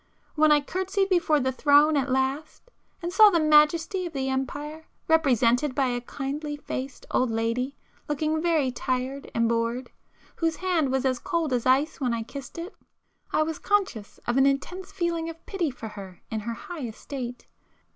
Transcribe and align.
When 0.33 0.51
I 0.51 0.61
curtsied 0.61 1.09
before 1.09 1.39
the 1.39 1.51
Throne 1.51 1.95
at 1.95 2.09
last, 2.09 2.71
and 3.03 3.13
saw 3.13 3.29
the 3.29 3.39
majesty 3.39 4.07
of 4.07 4.13
the 4.13 4.29
Empire 4.29 4.87
represented 5.07 5.75
by 5.75 5.89
a 5.89 6.01
kindly 6.01 6.57
faced 6.57 7.05
old 7.11 7.29
lady, 7.29 7.75
looking 8.09 8.41
very 8.41 8.71
tired 8.71 9.29
and 9.35 9.47
bored, 9.47 9.91
whose 10.37 10.55
hand 10.55 10.91
was 10.91 11.05
as 11.05 11.19
cold 11.19 11.53
as 11.53 11.67
ice 11.67 12.01
when 12.01 12.15
I 12.15 12.23
kissed 12.23 12.57
it, 12.57 12.73
I 13.31 13.43
was 13.43 13.59
conscious 13.59 14.17
of 14.25 14.37
an 14.37 14.47
intense 14.47 14.91
feeling 14.91 15.29
of 15.29 15.45
pity 15.45 15.69
for 15.69 15.89
her 15.89 16.23
in 16.31 16.39
her 16.39 16.53
high 16.53 16.87
estate. 16.87 17.45